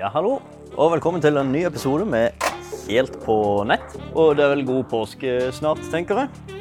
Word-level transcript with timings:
Ja, 0.00 0.08
hallo, 0.08 0.38
og 0.80 0.94
velkommen 0.94 1.20
til 1.20 1.36
en 1.36 1.50
ny 1.52 1.66
episode 1.68 2.06
med 2.08 2.44
Helt 2.86 3.18
på 3.20 3.34
nett. 3.68 3.98
Og 4.16 4.30
det 4.38 4.46
er 4.46 4.54
vel 4.54 4.62
god 4.64 4.86
påske 4.88 5.34
snart, 5.52 5.82
tenker 5.92 6.22
jeg. 6.22 6.54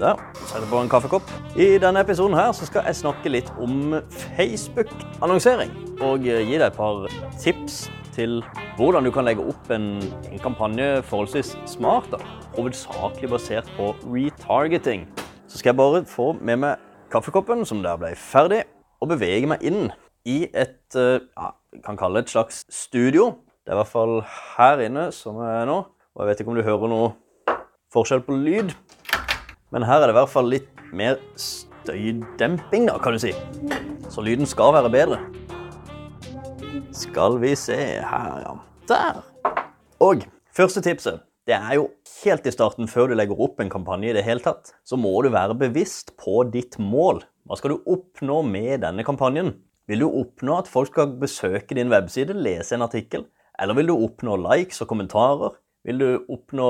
Der, 0.00 0.22
setter 0.48 0.64
på 0.70 0.80
en 0.80 0.88
kaffekopp. 0.88 1.28
I 1.60 1.74
denne 1.82 2.00
episoden 2.00 2.38
her 2.38 2.54
så 2.56 2.64
skal 2.64 2.88
jeg 2.88 2.96
snakke 2.96 3.34
litt 3.34 3.50
om 3.60 3.98
Facebook-annonsering. 4.22 5.74
Og 6.08 6.24
gi 6.24 6.54
deg 6.54 6.64
et 6.70 6.78
par 6.78 7.04
tips 7.42 7.82
til 8.16 8.38
hvordan 8.78 9.04
du 9.04 9.12
kan 9.12 9.28
legge 9.28 9.44
opp 9.44 9.68
en, 9.76 10.00
en 10.32 10.40
kampanje 10.40 11.02
forholdsvis 11.10 11.52
smart. 11.68 12.08
da. 12.14 12.22
Hovedsakelig 12.56 13.34
basert 13.34 13.68
på 13.76 13.92
retargeting. 14.06 15.04
Så 15.44 15.60
skal 15.60 15.74
jeg 15.74 15.82
bare 15.84 16.06
få 16.08 16.32
med 16.40 16.64
meg 16.64 16.88
kaffekoppen, 17.12 17.68
som 17.68 17.84
der 17.84 18.00
ble 18.00 18.16
ferdig, 18.16 18.64
og 19.04 19.12
bevege 19.12 19.52
meg 19.52 19.68
inn 19.68 19.90
i 20.26 20.40
et 20.50 20.96
eh, 20.98 21.22
ja, 21.22 21.52
kan 21.86 21.98
kalle 21.98 22.20
det 22.20 22.26
et 22.26 22.34
slags 22.34 22.64
studio. 22.72 23.36
Det 23.62 23.72
er 23.72 23.78
i 23.78 23.80
hvert 23.80 23.92
fall 23.92 24.16
her 24.56 24.82
inne 24.82 25.08
som 25.14 25.38
er 25.42 25.66
nå. 25.68 25.78
Og 26.16 26.22
jeg 26.22 26.30
vet 26.30 26.42
ikke 26.42 26.52
om 26.52 26.58
du 26.58 26.66
hører 26.66 26.90
noe 26.90 27.08
forskjell 27.94 28.24
på 28.26 28.34
lyd. 28.34 28.72
Men 29.74 29.86
her 29.86 30.00
er 30.00 30.08
det 30.08 30.14
i 30.14 30.18
hvert 30.18 30.32
fall 30.32 30.50
litt 30.50 30.70
mer 30.96 31.18
støydemping, 31.38 32.88
da, 32.90 32.96
kan 33.02 33.14
du 33.16 33.20
si. 33.22 33.32
Så 34.10 34.24
lyden 34.24 34.48
skal 34.48 34.74
være 34.76 34.92
bedre. 34.94 35.20
Skal 36.96 37.38
vi 37.42 37.52
se 37.58 37.76
her, 37.76 38.36
ja. 38.42 38.54
Der. 38.88 39.22
Og 40.02 40.26
første 40.54 40.82
tipset. 40.84 41.22
Det 41.46 41.54
er 41.54 41.76
jo 41.78 41.90
helt 42.24 42.46
i 42.48 42.54
starten, 42.54 42.88
før 42.90 43.10
du 43.10 43.14
legger 43.14 43.38
opp 43.42 43.60
en 43.62 43.70
kampanje 43.70 44.10
i 44.10 44.16
det 44.16 44.24
hele 44.26 44.42
tatt, 44.42 44.72
så 44.82 44.98
må 44.98 45.12
du 45.22 45.28
være 45.30 45.54
bevisst 45.58 46.16
på 46.18 46.40
ditt 46.50 46.74
mål. 46.82 47.20
Hva 47.46 47.58
skal 47.58 47.76
du 47.76 47.90
oppnå 47.92 48.40
med 48.42 48.82
denne 48.82 49.04
kampanjen? 49.06 49.52
Vil 49.86 50.02
du 50.02 50.08
oppnå 50.08 50.56
at 50.58 50.70
folk 50.70 50.90
skal 50.90 51.12
besøke 51.20 51.76
din 51.78 51.92
webside, 51.92 52.34
lese 52.34 52.74
en 52.74 52.84
artikkel? 52.86 53.26
Eller 53.62 53.78
vil 53.78 53.92
du 53.92 53.94
oppnå 53.94 54.34
likes 54.48 54.82
og 54.82 54.90
kommentarer? 54.90 55.54
Vil 55.86 56.00
du 56.02 56.08
oppnå 56.34 56.68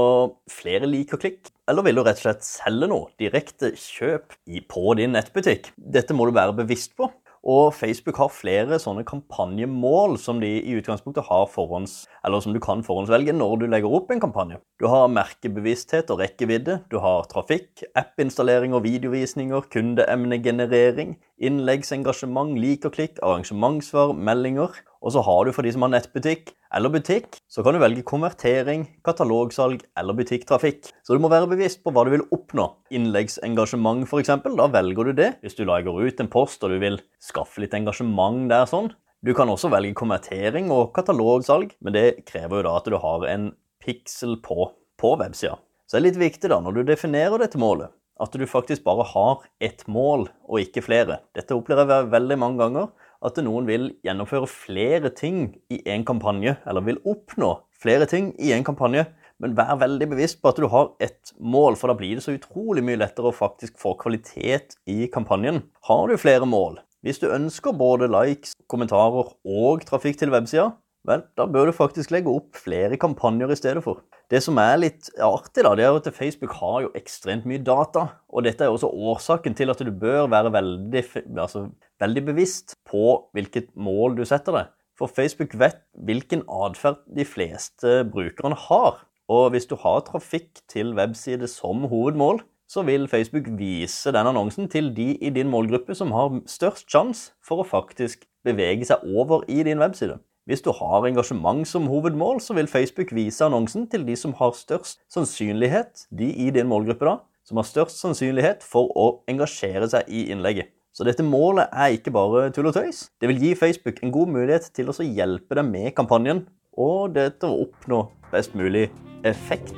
flere 0.52 0.88
lik 0.90 1.14
og 1.16 1.22
klikk? 1.22 1.48
Eller 1.70 1.86
vil 1.86 1.96
du 1.96 2.02
rett 2.04 2.20
og 2.20 2.26
slett 2.26 2.44
selge 2.44 2.88
noe? 2.92 3.08
Direkte 3.16 3.72
kjøp 3.80 4.36
på 4.68 4.96
din 5.00 5.16
nettbutikk? 5.16 5.70
Dette 5.76 6.16
må 6.16 6.28
du 6.28 6.36
være 6.36 6.58
bevisst 6.60 6.92
på. 7.00 7.08
Og 7.46 7.70
Facebook 7.78 8.16
har 8.18 8.32
flere 8.34 8.76
sånne 8.82 9.04
kampanjemål 9.06 10.16
som 10.18 10.40
de 10.42 10.48
i 10.58 10.72
utgangspunktet 10.80 11.28
har 11.28 11.44
forhånds, 11.52 12.08
eller 12.26 12.42
som 12.42 12.56
du 12.56 12.58
kan 12.62 12.82
forhåndsvelge 12.82 13.36
når 13.36 13.60
du 13.60 13.66
legger 13.70 13.94
opp 13.94 14.10
en 14.10 14.22
kampanje. 14.24 14.58
Du 14.82 14.88
har 14.90 15.06
merkebevissthet 15.14 16.10
og 16.10 16.24
rekkevidde, 16.24 16.80
du 16.90 16.98
har 17.04 17.28
trafikk, 17.30 17.84
app-installering 17.94 18.74
og 18.74 18.82
videovisninger, 18.88 19.70
kundeemnegenerering, 19.70 21.14
innleggsengasjement, 21.38 22.58
lik 22.58 22.88
og 22.88 22.98
klikk, 22.98 23.22
arrangementsvar, 23.22 24.16
meldinger. 24.18 24.74
Og 24.98 25.14
så 25.14 25.22
har 25.22 25.46
du 25.46 25.54
for 25.54 25.62
de 25.62 25.70
som 25.76 25.86
har 25.86 25.94
nettbutikk 25.94 26.50
eller 26.74 26.92
butikk, 26.92 27.38
så 27.48 27.62
kan 27.64 27.76
du 27.76 27.80
velge 27.82 28.04
konvertering, 28.06 28.86
katalogsalg 29.06 29.84
eller 29.98 30.16
butikktrafikk. 30.18 30.90
Så 31.06 31.16
du 31.16 31.22
må 31.22 31.30
være 31.32 31.50
bevisst 31.50 31.82
på 31.84 31.92
hva 31.94 32.06
du 32.06 32.12
vil 32.16 32.26
oppnå. 32.34 32.68
Innleggsengasjement 32.94 34.06
f.eks., 34.08 34.32
da 34.46 34.68
velger 34.74 35.10
du 35.10 35.18
det. 35.20 35.30
Hvis 35.44 35.58
du 35.58 35.64
lager 35.68 35.96
ut 35.96 36.22
en 36.22 36.32
post 36.32 36.64
og 36.66 36.74
du 36.74 36.80
vil 36.82 37.00
skaffe 37.22 37.62
litt 37.62 37.76
engasjement 37.76 38.48
der 38.50 38.66
sånn. 38.70 38.92
Du 39.26 39.32
kan 39.34 39.50
også 39.50 39.70
velge 39.72 39.96
konvertering 39.98 40.68
og 40.74 40.92
katalogsalg, 40.96 41.72
men 41.82 41.96
det 41.96 42.26
krever 42.28 42.60
jo 42.60 42.66
da 42.68 42.74
at 42.78 42.90
du 42.90 42.98
har 43.02 43.24
en 43.30 43.48
piksel 43.82 44.36
på, 44.44 44.70
på 45.00 45.14
websida. 45.18 45.56
Så 45.86 45.96
det 45.96 46.00
er 46.00 46.06
litt 46.10 46.20
viktig 46.20 46.50
da, 46.50 46.58
når 46.62 46.80
du 46.80 46.88
definerer 46.90 47.40
dette 47.40 47.60
målet, 47.62 47.94
at 48.22 48.32
du 48.32 48.44
faktisk 48.48 48.84
bare 48.86 49.04
har 49.06 49.44
ett 49.62 49.84
mål 49.90 50.26
og 50.48 50.60
ikke 50.62 50.84
flere. 50.84 51.20
Dette 51.36 51.56
opplever 51.56 51.90
jeg 51.90 52.12
veldig 52.14 52.38
mange 52.40 52.62
ganger 52.62 53.05
at 53.24 53.38
noen 53.44 53.68
vil 53.68 53.90
gjennomføre 54.04 54.48
flere 54.50 55.12
ting 55.14 55.54
i 55.72 55.80
en 55.92 56.04
kampanje, 56.06 56.56
eller 56.66 56.84
vil 56.86 57.00
oppnå 57.08 57.54
flere 57.80 58.08
ting 58.10 58.32
i 58.42 58.52
en 58.56 58.66
kampanje. 58.66 59.06
Men 59.42 59.52
vær 59.56 59.76
veldig 59.82 60.08
bevisst 60.14 60.40
på 60.40 60.48
at 60.48 60.60
du 60.60 60.64
har 60.72 60.94
ett 61.02 61.34
mål, 61.36 61.76
for 61.76 61.92
da 61.92 61.96
blir 61.98 62.16
det 62.16 62.24
så 62.24 62.32
utrolig 62.36 62.84
mye 62.84 63.00
lettere 63.02 63.28
å 63.28 63.36
faktisk 63.36 63.76
få 63.80 63.92
kvalitet 64.00 64.78
i 64.88 65.10
kampanjen. 65.12 65.60
Har 65.88 66.08
du 66.08 66.16
flere 66.20 66.48
mål, 66.48 66.78
hvis 67.04 67.20
du 67.20 67.28
ønsker 67.28 67.76
både 67.76 68.08
likes, 68.08 68.56
kommentarer 68.70 69.34
og 69.44 69.84
trafikk 69.88 70.22
til 70.22 70.32
websida, 70.32 70.70
vel, 71.06 71.26
da 71.36 71.44
bør 71.46 71.68
du 71.68 71.76
faktisk 71.76 72.10
legge 72.14 72.32
opp 72.32 72.56
flere 72.58 72.96
kampanjer 72.98 73.52
i 73.52 73.58
stedet 73.60 73.84
for. 73.84 74.00
Det 74.26 74.40
som 74.42 74.58
er 74.58 74.80
litt 74.80 75.08
artig, 75.22 75.62
da, 75.62 75.74
det 75.78 75.84
er 75.86 75.96
at 75.96 76.08
Facebook 76.14 76.56
har 76.58 76.80
jo 76.82 76.94
ekstremt 76.98 77.44
mye 77.46 77.62
data. 77.62 78.08
Og 78.26 78.42
dette 78.42 78.66
er 78.66 78.74
også 78.74 78.90
årsaken 78.90 79.54
til 79.54 79.70
at 79.70 79.82
du 79.86 79.92
bør 79.94 80.26
være 80.32 80.50
veldig, 80.56 81.02
altså, 81.38 81.68
veldig 82.02 82.24
bevisst 82.32 82.74
på 82.90 83.04
hvilket 83.36 83.70
mål 83.78 84.18
du 84.18 84.24
setter 84.26 84.58
deg. 84.58 84.72
For 84.98 85.12
Facebook 85.12 85.54
vet 85.60 85.78
hvilken 86.08 86.42
atferd 86.48 87.04
de 87.14 87.26
fleste 87.28 88.00
brukerne 88.10 88.58
har. 88.66 89.04
Og 89.30 89.50
hvis 89.54 89.68
du 89.70 89.76
har 89.78 90.02
trafikk 90.06 90.62
til 90.70 90.94
webside 90.96 91.46
som 91.50 91.86
hovedmål, 91.90 92.42
så 92.66 92.82
vil 92.82 93.06
Facebook 93.06 93.46
vise 93.58 94.10
den 94.10 94.26
annonsen 94.26 94.66
til 94.68 94.90
de 94.96 95.12
i 95.14 95.30
din 95.30 95.50
målgruppe 95.50 95.94
som 95.94 96.10
har 96.10 96.40
størst 96.50 96.90
sjanse 96.90 97.30
for 97.44 97.62
å 97.62 97.68
faktisk 97.68 98.26
bevege 98.46 98.86
seg 98.88 99.06
over 99.06 99.46
i 99.46 99.62
din 99.66 99.78
webside. 99.78 100.18
Hvis 100.46 100.62
du 100.62 100.68
har 100.70 101.02
engasjement 101.08 101.66
som 101.66 101.88
hovedmål, 101.90 102.38
så 102.38 102.54
vil 102.54 102.68
Facebook 102.70 103.10
vise 103.16 103.42
annonsen 103.42 103.88
til 103.90 104.04
de 104.06 104.14
som 104.14 104.30
har 104.38 104.52
størst 104.54 105.00
sannsynlighet, 105.10 106.04
de 106.14 106.28
i 106.30 106.52
din 106.54 106.68
målgruppe 106.70 107.02
da, 107.02 107.14
som 107.42 107.58
har 107.58 107.66
størst 107.66 107.98
sannsynlighet 107.98 108.62
for 108.62 108.92
å 108.94 109.06
engasjere 109.26 109.88
seg 109.90 110.06
i 110.06 110.28
innlegget. 110.30 110.70
Så 110.94 111.02
dette 111.02 111.26
målet 111.26 111.66
er 111.74 111.96
ikke 111.96 112.12
bare 112.14 112.44
tull 112.54 112.68
og 112.70 112.76
tøys. 112.76 113.08
Det 113.18 113.26
vil 113.26 113.42
gi 113.42 113.50
Facebook 113.58 113.98
en 114.06 114.12
god 114.14 114.30
mulighet 114.36 114.68
til 114.78 114.92
å 114.92 114.94
hjelpe 115.02 115.58
deg 115.58 115.66
med 115.66 115.88
kampanjen, 115.98 116.44
og 116.78 117.16
det 117.16 117.40
til 117.40 117.50
å 117.50 117.64
oppnå 117.66 117.98
best 118.30 118.54
mulig 118.54 118.84
effekt. 119.26 119.74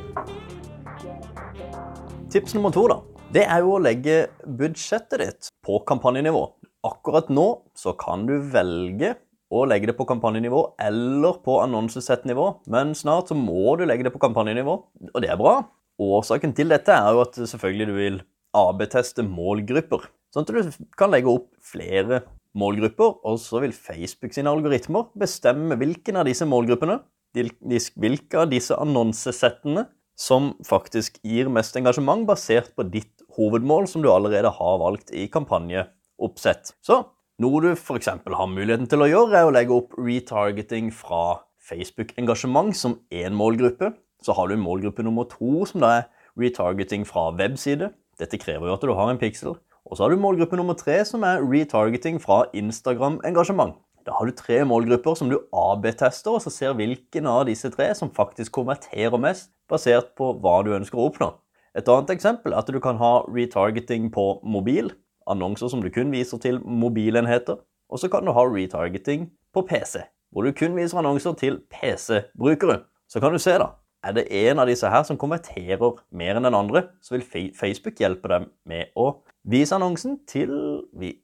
Tips 2.28 2.52
nummer 2.58 2.76
to 2.76 2.84
da, 2.92 2.98
det 3.32 3.46
er 3.48 3.64
jo 3.64 3.78
å 3.78 3.80
legge 3.80 4.26
budsjettet 4.44 5.24
ditt 5.24 5.50
på 5.64 5.80
kampanjenivå. 5.88 6.44
Akkurat 6.84 7.32
nå 7.32 7.48
så 7.72 7.96
kan 7.96 8.28
du 8.28 8.36
velge 8.52 9.14
å 9.48 9.64
legge 9.64 9.88
det 9.88 9.96
på 9.96 10.06
kampanjenivå 10.08 10.60
eller 10.84 11.38
på 11.44 11.58
annonsesettnivå, 11.62 12.46
men 12.68 12.94
snart 12.98 13.30
så 13.32 13.36
må 13.38 13.76
du 13.80 13.86
legge 13.88 14.04
det 14.06 14.12
på 14.14 14.20
kampanjenivå, 14.22 14.74
og 15.14 15.22
det 15.24 15.30
er 15.32 15.40
bra. 15.40 15.62
Årsaken 15.98 16.52
til 16.54 16.70
dette 16.70 16.94
er 16.94 17.16
jo 17.16 17.22
at 17.24 17.38
selvfølgelig 17.40 17.86
du 17.88 17.94
vil 17.96 18.18
AB-teste 18.58 19.24
målgrupper, 19.26 20.04
sånn 20.34 20.44
at 20.44 20.52
du 20.52 20.88
kan 21.00 21.12
legge 21.14 21.32
opp 21.32 21.48
flere 21.64 22.22
målgrupper, 22.58 23.18
og 23.24 23.40
så 23.40 23.62
vil 23.64 23.74
Facebook 23.76 24.36
sine 24.36 24.52
algoritmer 24.52 25.08
bestemme 25.18 25.78
hvilken 25.80 26.20
av 26.20 26.28
disse 26.28 26.46
målgruppene, 26.48 27.00
hvilke 27.34 28.40
av 28.40 28.48
disse 28.52 28.76
annonsesettene 28.76 29.88
som 30.18 30.52
faktisk 30.66 31.20
gir 31.22 31.50
mest 31.52 31.76
engasjement 31.78 32.24
basert 32.26 32.72
på 32.74 32.86
ditt 32.90 33.22
hovedmål 33.36 33.86
som 33.86 34.02
du 34.02 34.08
allerede 34.10 34.50
har 34.50 34.80
valgt 34.80 35.12
i 35.14 35.28
kampanjeoppsett. 35.30 36.72
Så 36.82 37.04
noe 37.38 37.62
du 37.62 37.68
f.eks. 37.70 38.08
har 38.10 38.50
muligheten 38.50 38.88
til 38.90 39.04
å 39.04 39.08
gjøre, 39.08 39.38
er 39.38 39.46
å 39.46 39.54
legge 39.54 39.74
opp 39.76 39.94
retargeting 39.94 40.90
fra 40.94 41.38
Facebook-engasjement 41.68 42.74
som 42.74 42.98
én 43.14 43.36
målgruppe. 43.38 43.92
Så 44.24 44.34
har 44.34 44.50
du 44.50 44.58
målgruppe 44.58 45.04
nummer 45.06 45.28
to, 45.30 45.62
som 45.70 45.84
da 45.84 45.92
er 46.00 46.08
retargeting 46.38 47.06
fra 47.06 47.28
webside. 47.38 47.92
Dette 48.18 48.40
krever 48.42 48.66
jo 48.66 48.74
at 48.74 48.82
du 48.82 48.90
har 48.90 49.12
en 49.12 49.20
pixel. 49.20 49.54
Og 49.86 49.96
så 49.96 50.04
har 50.04 50.12
du 50.12 50.20
målgruppe 50.20 50.58
nummer 50.58 50.74
tre, 50.78 50.98
som 51.06 51.22
er 51.24 51.44
retargeting 51.46 52.18
fra 52.22 52.42
Instagram-engasjement. 52.58 53.78
Da 54.08 54.16
har 54.16 54.26
du 54.26 54.34
tre 54.34 54.62
målgrupper 54.66 55.18
som 55.20 55.30
du 55.30 55.38
AB-tester, 55.52 56.34
og 56.34 56.42
så 56.42 56.50
ser 56.52 56.76
hvilken 56.78 57.28
av 57.28 57.44
disse 57.46 57.70
tre 57.74 57.90
som 57.94 58.10
faktisk 58.14 58.56
konverterer 58.56 59.20
mest, 59.20 59.52
basert 59.70 60.14
på 60.18 60.32
hva 60.42 60.62
du 60.64 60.72
ønsker 60.74 60.98
å 60.98 61.10
oppnå. 61.10 61.34
Et 61.76 61.86
annet 61.92 62.14
eksempel 62.14 62.54
er 62.54 62.62
at 62.62 62.72
du 62.72 62.80
kan 62.82 62.98
ha 62.98 63.20
retargeting 63.28 64.08
på 64.10 64.30
mobil, 64.42 64.90
annonser 65.28 65.70
som 65.72 65.82
du 65.82 65.90
kun 65.94 66.12
viser 66.14 66.40
til 66.42 66.60
mobilenheter. 66.64 67.60
Og 67.88 68.00
så 68.00 68.10
kan 68.12 68.26
du 68.26 68.34
ha 68.36 68.44
retargeting 68.44 69.28
på 69.54 69.64
PC, 69.68 70.02
hvor 70.32 70.44
du 70.44 70.52
kun 70.52 70.76
viser 70.76 71.00
annonser 71.00 71.36
til 71.40 71.60
PC-brukere. 71.72 72.82
Så 73.08 73.20
kan 73.20 73.32
du 73.32 73.40
se, 73.40 73.56
da. 73.60 73.72
Er 74.04 74.14
det 74.14 74.28
en 74.30 74.60
av 74.62 74.68
disse 74.70 74.86
her 74.86 75.02
som 75.02 75.18
konverterer 75.18 75.96
mer 76.14 76.38
enn 76.38 76.46
den 76.46 76.54
andre, 76.54 76.84
så 77.02 77.16
vil 77.16 77.50
Facebook 77.56 77.98
hjelpe 77.98 78.30
dem 78.30 78.44
med 78.68 78.92
å 78.94 79.08
vise 79.48 79.74
annonsen 79.74 80.20
til 80.28 80.52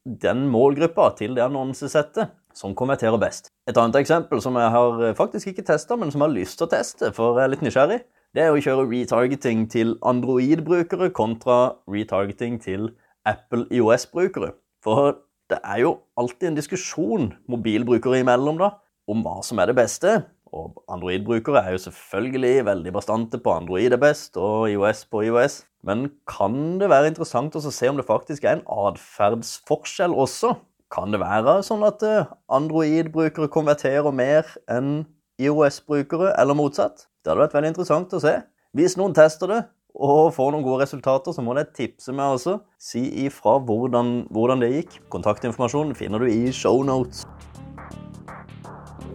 den 0.05 0.49
målgruppa, 0.51 1.13
til 1.19 1.37
det 1.37 1.45
annonsesettet, 1.45 2.33
som 2.55 2.75
konverterer 2.75 3.19
best. 3.21 3.53
Et 3.69 3.79
annet 3.79 4.01
eksempel 4.01 4.43
som 4.43 4.59
jeg 4.59 4.73
har 4.75 5.15
faktisk 5.19 5.53
ikke 5.53 5.67
testa, 5.71 5.97
men 5.99 6.11
som 6.11 6.23
jeg 6.23 6.31
har 6.31 6.35
lyst 6.35 6.59
til 6.59 6.67
å 6.67 6.73
teste, 6.75 7.13
for 7.15 7.39
jeg 7.39 7.47
er 7.47 7.55
litt 7.55 7.65
nysgjerrig, 7.67 8.01
det 8.35 8.43
er 8.43 8.51
å 8.51 8.59
kjøre 8.59 8.89
retargeting 8.91 9.69
til 9.71 9.95
Android-brukere 10.03 11.13
kontra 11.15 11.77
retargeting 11.91 12.59
til 12.63 12.89
Apple 13.29 13.67
IOS-brukere. 13.73 14.53
For 14.85 15.19
det 15.51 15.61
er 15.65 15.83
jo 15.85 15.97
alltid 16.21 16.51
en 16.51 16.59
diskusjon 16.59 17.33
mobilbrukere 17.51 18.23
imellom 18.23 18.61
da, 18.61 18.75
om 19.11 19.25
hva 19.25 19.41
som 19.45 19.61
er 19.61 19.71
det 19.71 19.79
beste. 19.79 20.23
Og 20.55 20.85
Android-brukere 20.93 21.65
er 21.65 21.75
jo 21.75 21.83
selvfølgelig 21.87 22.67
veldig 22.69 22.93
bastante 22.95 23.41
på 23.43 23.53
Android 23.57 23.93
er 23.93 24.01
best, 24.01 24.37
og 24.37 24.71
IOS 24.71 25.05
på 25.11 25.25
IOS. 25.27 25.65
Men 25.85 26.07
kan 26.31 26.79
det 26.81 26.89
være 26.93 27.11
interessant 27.11 27.57
å 27.59 27.65
se 27.65 27.91
om 27.91 27.99
det 27.99 28.07
faktisk 28.09 28.47
er 28.47 28.59
en 28.59 28.69
atferdsforskjell 28.71 30.15
også? 30.15 30.55
Kan 30.95 31.11
det 31.11 31.21
være 31.25 31.59
sånn 31.67 31.83
at 31.87 32.05
eh, 32.07 32.31
Android-brukere 32.55 33.51
konverterer 33.53 34.15
mer 34.15 34.47
enn 34.71 35.03
IOS-brukere, 35.43 36.37
eller 36.39 36.57
motsatt? 36.57 37.09
Det 37.25 37.33
hadde 37.33 37.49
vært 37.49 37.57
veldig 37.57 37.73
interessant 37.75 38.15
å 38.15 38.23
se. 38.23 38.37
Hvis 38.77 38.95
noen 39.01 39.17
tester 39.17 39.51
det 39.51 39.61
og 39.95 40.33
får 40.35 40.51
noen 40.51 40.65
gode 40.67 40.83
resultater, 40.83 41.35
så 41.35 41.43
må 41.45 41.55
dere 41.55 41.71
tipse 41.75 42.13
meg 42.15 42.35
også. 42.35 42.59
Si 42.83 43.05
ifra 43.25 43.61
hvordan, 43.63 44.27
hvordan 44.35 44.65
det 44.65 44.73
gikk. 44.73 44.99
Kontaktinformasjon 45.15 45.95
finner 45.99 46.23
du 46.23 46.27
i 46.31 46.51
shownotes. 46.55 47.23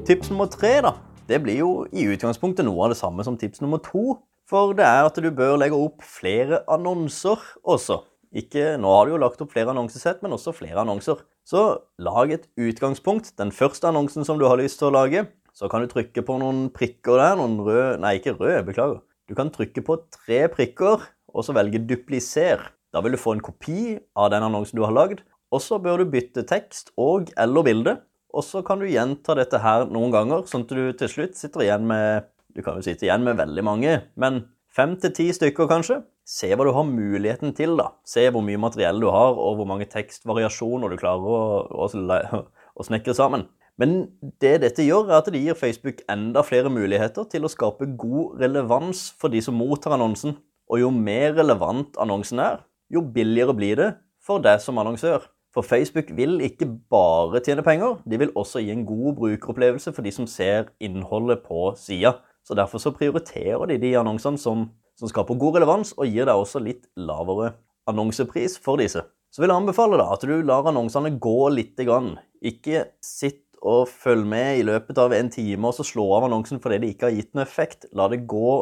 Tips 0.08 0.31
nummer 0.31 0.48
tre 0.50 0.80
da, 0.81 0.96
det 1.30 1.42
blir 1.44 1.60
jo 1.60 1.72
i 1.92 2.08
utgangspunktet 2.10 2.66
noe 2.66 2.88
av 2.88 2.94
det 2.94 3.00
samme 3.02 3.26
som 3.28 3.38
tips 3.38 3.62
nummer 3.62 3.81
to. 3.84 4.22
For 4.50 4.74
det 4.74 4.88
er 4.88 5.06
at 5.06 5.20
du 5.22 5.28
bør 5.36 5.60
legge 5.62 5.78
opp 5.78 6.02
flere 6.02 6.64
annonser 6.72 7.44
også. 7.62 8.00
Ikke, 8.34 8.78
nå 8.81 8.90
har 8.94 9.06
du 9.06 9.14
jo 9.14 9.20
lagt 9.22 9.42
opp 9.44 9.52
flere 9.54 9.74
annonsesett, 9.74 10.24
men 10.24 10.34
også 10.34 10.56
flere 10.58 10.81
annonser. 10.81 11.22
Så 11.46 11.81
lag 12.02 12.34
et 12.34 12.48
utgangspunkt. 12.58 13.34
Den 13.38 13.54
første 13.54 13.90
annonsen 13.90 14.26
som 14.26 14.42
du 14.42 14.48
har 14.50 14.58
lyst 14.62 14.81
til 14.81 14.90
å 14.90 14.96
lage, 14.96 15.28
så 15.54 15.70
kan 15.70 15.84
du 15.84 15.92
trykke 15.92 16.24
på 16.26 16.40
noen 16.42 16.68
prikker 16.74 17.20
der. 17.20 17.38
Noen 17.38 17.60
røde 17.66 18.00
Nei, 18.02 18.16
ikke 18.18 18.38
røde, 18.40 18.64
beklager. 18.70 19.02
Du 19.30 19.36
kan 19.38 19.52
trykke 19.54 19.84
på 19.86 19.96
tre 20.10 20.48
prikker, 20.50 21.04
og 21.30 21.46
så 21.46 21.54
velge 21.54 21.81
dupliser. 21.86 22.64
Da 22.90 23.04
vil 23.06 23.14
du 23.14 23.22
få 23.22 23.36
en 23.36 23.44
kopi 23.46 24.00
av 24.18 24.31
den 24.34 24.46
annonsen 24.48 24.80
du 24.80 24.86
har 24.88 24.96
lagd. 24.96 25.22
Og 25.54 25.62
så 25.62 25.78
bør 25.81 26.02
du 26.02 26.12
bytte 26.14 26.46
tekst 26.50 26.90
og 26.98 27.30
eller 27.38 27.66
bilde. 27.66 27.96
Og 28.34 28.46
så 28.46 28.64
kan 28.66 28.81
du 28.81 28.90
gjenta 28.90 29.36
dette 29.38 29.62
her 29.62 29.86
noen 29.90 30.14
ganger, 30.14 30.46
sånn 30.50 30.66
at 30.66 30.74
du 30.74 30.94
til 30.98 31.10
slutt 31.10 31.38
sitter 31.38 31.66
igjen 31.66 31.88
med 31.90 32.30
Du 32.54 32.64
kan 32.66 32.78
jo 32.78 32.86
sitte 32.86 33.06
igjen 33.06 33.22
med 33.22 33.38
veldig 33.38 33.62
mange, 33.62 33.92
men 34.18 34.40
fem 34.74 34.96
til 34.98 35.12
ti 35.14 35.28
stykker, 35.34 35.68
kanskje. 35.70 36.00
Se 36.26 36.50
hva 36.50 36.66
du 36.66 36.72
har 36.74 36.86
muligheten 36.86 37.54
til, 37.58 37.76
da. 37.78 37.92
Se 38.06 38.24
hvor 38.34 38.42
mye 38.46 38.58
materiell 38.58 38.98
du 39.02 39.06
har, 39.14 39.38
og 39.38 39.60
hvor 39.60 39.70
mange 39.70 39.86
tekstvariasjoner 39.90 40.90
du 40.90 40.98
klarer 40.98 41.30
å, 41.30 41.44
å, 41.70 41.86
å 41.86 42.86
snekre 42.88 43.14
sammen. 43.18 43.46
Men 43.80 44.10
det 44.44 44.58
dette 44.66 44.84
gjør, 44.84 45.08
er 45.08 45.22
at 45.22 45.30
det 45.31 45.40
gir 45.40 45.56
Facebook 45.56 46.02
enda 46.12 46.44
flere 46.44 46.72
muligheter 46.74 47.28
til 47.31 47.48
å 47.48 47.52
skape 47.52 47.88
god 48.00 48.42
relevans 48.42 49.08
for 49.20 49.31
de 49.31 49.40
som 49.44 49.56
mottar 49.56 49.96
annonsen. 49.96 50.36
Og 50.70 50.84
jo 50.84 50.90
mer 50.94 51.34
relevant 51.38 51.96
annonsen 52.02 52.42
er, 52.44 52.60
jo 52.92 53.02
billigere 53.02 53.56
blir 53.56 53.80
det 53.80 53.90
for 54.22 54.44
deg 54.44 54.60
som 54.62 54.78
annonsør. 54.81 55.24
For 55.56 55.66
Facebook 55.66 56.12
vil 56.14 56.38
ikke 56.46 56.68
bare 56.92 57.42
tjene 57.42 57.64
penger, 57.66 57.98
de 58.06 58.20
vil 58.22 58.36
også 58.38 58.62
gi 58.62 58.74
en 58.76 58.86
god 58.86 59.16
brukeropplevelse 59.18 59.96
for 59.96 60.06
de 60.06 60.12
som 60.14 60.28
ser 60.30 60.70
innholdet 60.84 61.42
på 61.48 61.72
sida. 61.80 62.20
Så 62.46 62.58
derfor 62.58 62.81
så 62.84 62.94
prioriterer 62.94 63.66
de 63.72 63.80
de 63.81 63.96
annonsene 63.98 64.38
som, 64.38 64.68
som 65.00 65.10
skaper 65.10 65.40
god 65.40 65.58
relevans, 65.58 65.96
og 65.98 66.06
gir 66.06 66.30
deg 66.30 66.38
også 66.38 66.62
litt 66.62 66.86
lavere 67.00 67.56
annonsepris 67.90 68.60
for 68.62 68.78
disse. 68.81 69.02
Så 69.34 69.42
vil 69.42 69.50
jeg 69.50 69.62
anbefale 69.62 69.98
da 69.98 70.10
at 70.14 70.26
du 70.26 70.36
lar 70.46 70.68
annonsene 70.70 71.16
gå 71.22 71.50
lite 71.54 71.86
grann. 71.86 72.16
Ikke 72.46 72.90
sitt 73.04 73.49
og 73.61 73.89
følg 73.91 74.27
med 74.29 74.59
i 74.59 74.65
løpet 74.67 75.00
av 75.01 75.13
en 75.15 75.31
time 75.33 75.69
og 75.69 75.75
så 75.77 75.85
slå 75.88 76.06
av 76.17 76.27
annonsen 76.29 76.61
fordi 76.63 76.79
det 76.81 76.94
ikke 76.94 77.09
har 77.09 77.17
gitt 77.17 77.33
noe 77.35 77.45
effekt. 77.45 77.89
La 77.97 78.07
det 78.11 78.23
gå 78.29 78.53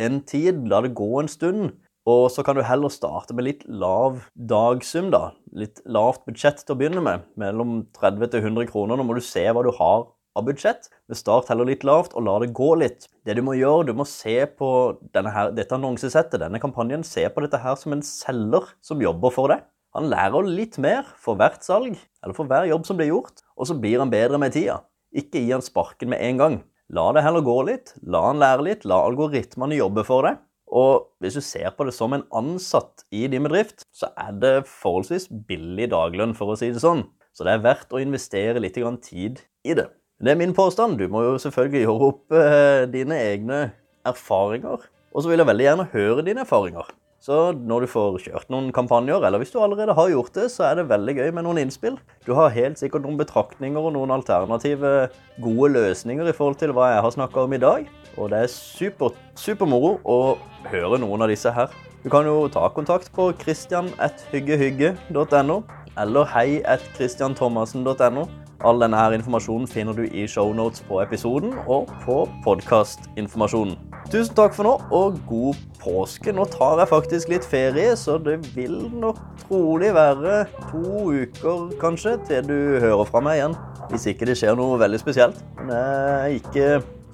en 0.00 0.20
tid, 0.28 0.66
la 0.68 0.82
det 0.84 0.94
gå 0.98 1.10
en 1.20 1.30
stund. 1.30 1.72
Og 2.08 2.24
så 2.34 2.42
kan 2.42 2.58
du 2.58 2.64
heller 2.66 2.90
starte 2.90 3.34
med 3.36 3.46
litt 3.46 3.60
lav 3.68 4.24
dagsum, 4.34 5.12
da. 5.14 5.30
Litt 5.54 5.78
lavt 5.86 6.24
budsjett 6.26 6.64
til 6.64 6.74
å 6.74 6.78
begynne 6.80 7.04
med. 7.04 7.28
Mellom 7.38 7.84
30 7.94 8.32
til 8.32 8.48
100 8.48 8.66
kroner. 8.72 8.98
Nå 8.98 9.06
må 9.06 9.14
du 9.14 9.22
se 9.22 9.44
hva 9.46 9.62
du 9.62 9.70
har 9.76 10.08
av 10.34 10.46
budsjett. 10.48 10.88
Men 11.06 11.18
start 11.20 11.52
heller 11.52 11.68
litt 11.68 11.86
lavt, 11.86 12.16
og 12.16 12.26
la 12.26 12.38
det 12.42 12.50
gå 12.58 12.72
litt. 12.80 13.06
Det 13.26 13.36
du 13.38 13.42
må 13.46 13.54
gjøre, 13.54 13.86
du 13.90 13.94
må 13.94 14.06
se 14.08 14.34
på 14.58 14.70
her, 15.14 15.52
dette 15.54 15.78
annonsesettet, 15.78 16.40
denne 16.42 16.60
kampanjen, 16.62 17.06
se 17.06 17.28
på 17.30 17.44
dette 17.44 17.60
her 17.62 17.78
som 17.78 17.94
en 17.94 18.02
selger 18.06 18.72
som 18.82 19.02
jobber 19.04 19.34
for 19.34 19.54
deg. 19.54 19.62
Han 19.96 20.08
lærer 20.08 20.48
litt 20.48 20.78
mer 20.80 21.04
for 21.20 21.36
hvert 21.36 21.64
salg, 21.66 21.98
eller 22.24 22.36
for 22.36 22.48
hver 22.48 22.64
jobb 22.70 22.86
som 22.88 22.96
blir 22.96 23.10
gjort, 23.10 23.42
og 23.58 23.68
så 23.68 23.76
blir 23.76 24.00
han 24.00 24.12
bedre 24.12 24.40
med 24.40 24.54
tida. 24.54 24.78
Ikke 25.12 25.42
gi 25.42 25.52
han 25.52 25.64
sparken 25.64 26.12
med 26.14 26.22
en 26.24 26.40
gang. 26.40 26.56
La 26.92 27.10
det 27.12 27.24
heller 27.24 27.44
gå 27.44 27.58
litt, 27.68 27.92
la 28.00 28.22
han 28.30 28.40
lære 28.40 28.64
litt, 28.66 28.86
la 28.88 29.02
algoritmene 29.04 29.76
jobbe 29.76 30.04
for 30.08 30.28
deg. 30.28 30.40
Og 30.72 31.10
hvis 31.20 31.36
du 31.36 31.44
ser 31.44 31.74
på 31.76 31.84
det 31.84 31.92
som 31.92 32.14
en 32.16 32.24
ansatt 32.32 33.04
i 33.12 33.26
din 33.28 33.44
bedrift, 33.44 33.84
så 33.92 34.08
er 34.16 34.32
det 34.40 34.54
forholdsvis 34.70 35.28
billig 35.48 35.90
daglønn, 35.92 36.32
for 36.36 36.54
å 36.54 36.56
si 36.56 36.70
det 36.72 36.80
sånn. 36.80 37.04
Så 37.36 37.44
det 37.44 37.56
er 37.56 37.64
verdt 37.64 37.92
å 37.92 38.00
investere 38.00 38.60
litt 38.60 38.80
tid 39.04 39.44
i 39.64 39.76
det. 39.76 39.88
Det 40.22 40.32
er 40.32 40.40
min 40.40 40.54
påstand. 40.56 40.96
Du 41.00 41.08
må 41.12 41.24
jo 41.26 41.36
selvfølgelig 41.40 41.84
gjøre 41.84 42.08
opp 42.08 42.36
eh, 42.36 42.84
dine 42.92 43.20
egne 43.20 43.60
erfaringer. 44.08 44.84
Og 45.12 45.24
så 45.24 45.28
vil 45.28 45.42
jeg 45.42 45.48
veldig 45.48 45.66
gjerne 45.66 45.88
høre 45.92 46.24
dine 46.24 46.44
erfaringer. 46.46 46.88
Så 47.22 47.52
når 47.54 47.84
du 47.84 47.86
får 47.86 48.16
kjørt 48.24 48.48
noen 48.50 48.72
kampanjer, 48.74 49.22
eller 49.22 49.38
hvis 49.38 49.52
du 49.54 49.60
allerede 49.62 49.94
har 49.94 50.08
gjort 50.10 50.34
det, 50.34 50.50
så 50.50 50.64
er 50.66 50.80
det 50.80 50.90
veldig 50.90 51.12
gøy 51.20 51.28
med 51.36 51.44
noen 51.46 51.60
innspill. 51.62 51.94
Du 52.26 52.34
har 52.34 52.50
helt 52.50 52.74
sikkert 52.80 53.04
noen 53.06 53.14
betraktninger 53.20 53.78
og 53.78 53.92
noen 53.94 54.10
alternative 54.10 55.06
gode 55.44 55.68
løsninger 55.76 56.26
i 56.26 56.34
forhold 56.34 56.58
til 56.58 56.74
hva 56.74 56.90
jeg 56.90 57.04
har 57.06 57.14
snakka 57.14 57.46
om 57.46 57.54
i 57.54 57.62
dag. 57.62 57.86
Og 58.16 58.34
det 58.34 58.42
er 58.42 58.50
super, 58.50 59.14
supermoro 59.38 60.02
å 60.02 60.34
høre 60.72 60.98
noen 60.98 61.22
av 61.22 61.30
disse 61.30 61.46
her. 61.54 61.70
Du 62.02 62.10
kan 62.10 62.26
jo 62.26 62.50
ta 62.50 62.66
kontakt 62.74 63.06
på 63.14 63.30
christian.hyggehygge.no 63.44 65.62
eller 66.02 66.26
hei.christianthomassen.no. 66.34 68.26
All 68.66 68.82
denne 68.82 68.98
her 68.98 69.14
informasjonen 69.14 69.70
finner 69.70 69.94
du 69.94 70.10
i 70.10 70.26
shownotes 70.26 70.82
på 70.90 70.98
episoden 71.06 71.54
og 71.70 71.86
på 72.02 72.26
podkastinformasjonen. 72.42 73.91
Tusen 74.12 74.34
takk 74.36 74.52
for 74.52 74.66
nå, 74.66 74.72
og 74.92 75.14
god 75.24 75.60
påske. 75.80 76.34
Nå 76.36 76.44
tar 76.52 76.82
jeg 76.82 76.90
faktisk 76.90 77.30
litt 77.32 77.46
ferie, 77.48 77.94
så 77.96 78.18
det 78.20 78.34
vil 78.52 78.74
nok 78.92 79.16
trolig 79.46 79.88
være 79.96 80.42
to 80.68 81.06
uker, 81.08 81.70
kanskje, 81.80 82.18
til 82.28 82.44
du 82.44 82.58
hører 82.82 83.08
fra 83.08 83.22
meg 83.24 83.38
igjen. 83.38 83.56
Hvis 83.88 84.04
ikke 84.12 84.28
det 84.28 84.34
skjer 84.36 84.58
noe 84.58 84.76
veldig 84.82 85.00
spesielt. 85.00 85.40
Men 85.56 85.72
jeg 85.72 86.18
er 86.18 86.36
ikke 86.36 86.66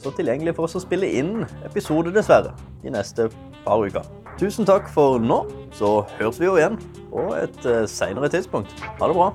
så 0.03 0.11
tilgjengelig 0.17 0.56
for 0.56 0.67
oss 0.67 0.75
å 0.75 0.83
spille 0.83 1.12
inn 1.21 1.45
episode, 1.69 2.11
dessverre, 2.17 2.50
de 2.83 2.91
neste 2.91 3.29
par 3.62 3.79
uker. 3.79 4.11
Tusen 4.43 4.67
takk 4.67 4.91
for 4.91 5.23
nå, 5.23 5.45
så 5.79 6.00
høres 6.19 6.43
vi 6.43 6.50
jo 6.50 6.59
igjen 6.59 6.81
på 7.12 7.29
et 7.39 7.62
eh, 7.62 7.87
seinere 7.87 8.31
tidspunkt. 8.35 8.75
Ha 8.99 9.06
det 9.06 9.15
bra. 9.15 9.31